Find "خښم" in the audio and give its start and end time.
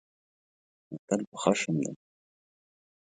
1.41-1.75